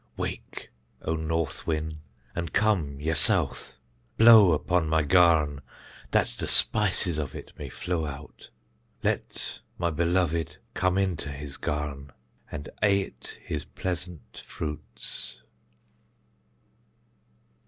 Wake, 0.17 0.71
O 1.03 1.15
north 1.15 1.67
win, 1.67 1.99
an 2.33 2.49
come, 2.49 2.99
ye 2.99 3.13
south; 3.13 3.77
blow 4.17 4.51
upon 4.51 4.89
my 4.89 5.03
garn, 5.03 5.61
dat 6.09 6.33
de 6.39 6.47
spices 6.47 7.19
of 7.19 7.35
it 7.35 7.53
may 7.59 7.69
flow 7.69 8.07
out. 8.07 8.49
Let 9.03 9.59
my 9.77 9.91
beloved 9.91 10.57
come 10.73 10.97
into 10.97 11.31
his 11.31 11.55
garn, 11.57 12.11
an 12.51 12.65
ait 12.81 13.39
his 13.43 13.63
pleasant 13.63 14.39
fruits. 14.43 15.37